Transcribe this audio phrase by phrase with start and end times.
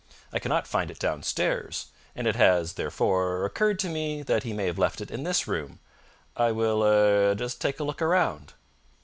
[0.33, 4.65] I cannot find it downstairs; and it has, therefore, occurred to me that he may
[4.65, 5.77] have left it in this room.
[6.35, 8.53] I will er just take a look around."